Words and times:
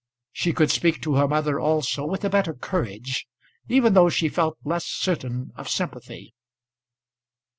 She 0.31 0.51
could 0.51 0.71
speak 0.71 0.99
to 1.03 1.13
her 1.17 1.27
mother, 1.27 1.59
also, 1.59 2.07
with 2.07 2.25
a 2.25 2.29
better 2.31 2.55
courage, 2.55 3.27
even 3.69 3.93
though 3.93 4.09
she 4.09 4.29
felt 4.29 4.57
less 4.63 4.83
certain 4.87 5.51
of 5.55 5.69
sympathy. 5.69 6.33